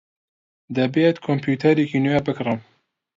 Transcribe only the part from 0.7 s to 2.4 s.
دەبێت کۆمپیوتەرێکی نوێ